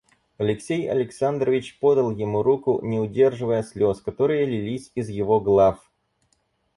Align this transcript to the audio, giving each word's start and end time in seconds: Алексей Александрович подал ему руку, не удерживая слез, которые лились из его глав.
Алексей 0.39 0.89
Александрович 0.89 1.77
подал 1.79 2.09
ему 2.09 2.41
руку, 2.41 2.79
не 2.81 2.97
удерживая 2.99 3.61
слез, 3.61 4.01
которые 4.01 4.47
лились 4.47 4.91
из 4.95 5.09
его 5.09 5.39
глав. 5.39 5.91